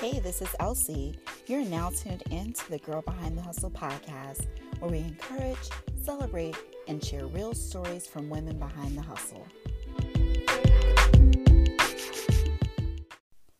[0.00, 1.14] Hey, this is Elsie.
[1.46, 4.46] You're now tuned in to the Girl Behind the Hustle podcast,
[4.78, 5.58] where we encourage,
[6.02, 6.56] celebrate,
[6.88, 9.46] and share real stories from women behind the hustle.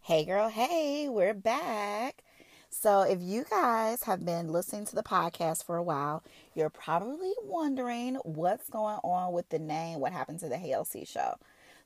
[0.00, 2.22] Hey, girl, hey, we're back.
[2.70, 6.22] So, if you guys have been listening to the podcast for a while,
[6.54, 11.34] you're probably wondering what's going on with the name, what happened to the HLC show.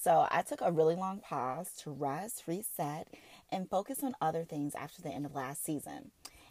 [0.00, 3.08] So, I took a really long pause to rest, reset,
[3.50, 6.10] and focus on other things after the end of last season.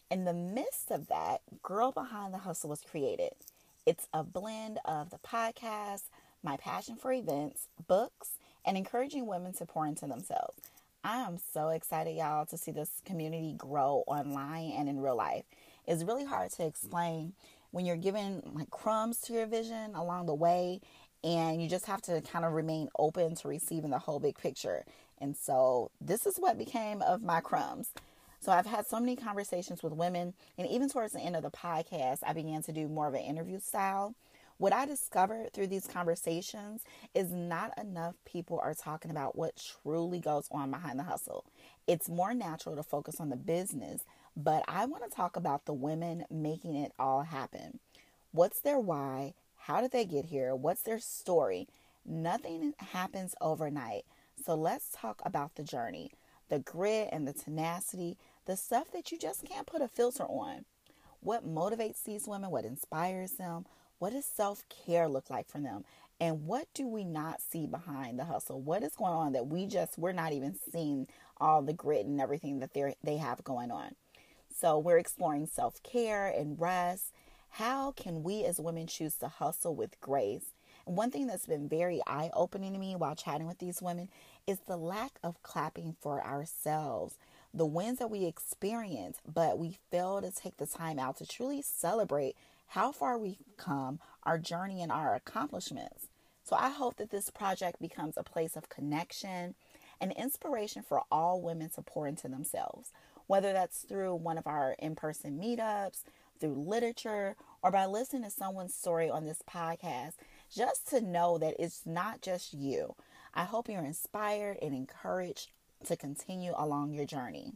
[0.09, 3.33] In the midst of that, Girl Behind the Hustle was created.
[3.85, 6.03] It's a blend of the podcast,
[6.43, 10.57] my passion for events, books, and encouraging women to pour into themselves.
[11.03, 15.43] I am so excited, y'all, to see this community grow online and in real life.
[15.85, 17.33] It's really hard to explain
[17.71, 20.79] when you're given like crumbs to your vision along the way,
[21.23, 24.83] and you just have to kind of remain open to receiving the whole big picture.
[25.19, 27.91] And so this is what became of my crumbs.
[28.41, 31.49] So I've had so many conversations with women, and even towards the end of the
[31.49, 34.15] podcast, I began to do more of an interview style.
[34.57, 36.83] What I discovered through these conversations
[37.15, 41.45] is not enough people are talking about what truly goes on behind the hustle.
[41.87, 44.01] It's more natural to focus on the business,
[44.35, 47.79] but I want to talk about the women making it all happen.
[48.31, 49.33] What's their why?
[49.67, 50.53] How did they get here?
[50.53, 51.69] What's their story?
[52.05, 54.03] Nothing happens overnight.
[54.45, 56.11] So let's talk about the journey,
[56.49, 60.65] the grit and the tenacity, the stuff that you just can't put a filter on.
[61.21, 62.51] What motivates these women?
[62.51, 63.65] What inspires them?
[63.99, 65.85] What does self care look like for them?
[66.19, 68.59] And what do we not see behind the hustle?
[68.59, 71.07] What is going on that we just, we're not even seeing
[71.37, 73.95] all the grit and everything that they they have going on?
[74.53, 77.13] So we're exploring self care and rest.
[77.57, 80.45] How can we as women choose to hustle with grace?
[80.87, 84.09] And one thing that's been very eye opening to me while chatting with these women
[84.47, 87.19] is the lack of clapping for ourselves.
[87.53, 91.61] The wins that we experience, but we fail to take the time out to truly
[91.61, 92.35] celebrate
[92.69, 96.07] how far we've come, our journey, and our accomplishments.
[96.43, 99.53] So I hope that this project becomes a place of connection
[100.01, 102.89] and inspiration for all women to pour into themselves,
[103.27, 106.01] whether that's through one of our in person meetups,
[106.39, 110.13] through literature, or by listening to someone's story on this podcast,
[110.53, 112.95] just to know that it's not just you.
[113.33, 115.51] I hope you're inspired and encouraged
[115.85, 117.53] to continue along your journey.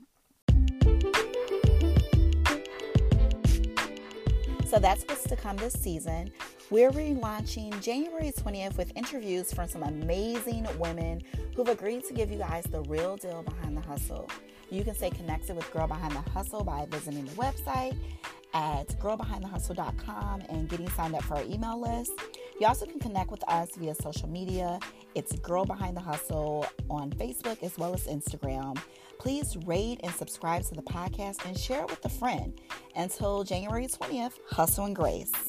[4.68, 6.32] So that's what's to come this season.
[6.70, 11.24] We're relaunching January 20th with interviews from some amazing women
[11.56, 14.30] who've agreed to give you guys the real deal behind the hustle.
[14.70, 17.96] You can stay connected with Girl Behind the Hustle by visiting the website
[18.58, 22.12] at girlbehindthehustle.com and getting signed up for our email list.
[22.60, 24.80] You also can connect with us via social media.
[25.14, 28.76] It's Girl Behind the Hustle on Facebook as well as Instagram.
[29.20, 32.60] Please rate and subscribe to the podcast and share it with a friend.
[32.96, 35.47] Until January 20th, hustle and grace.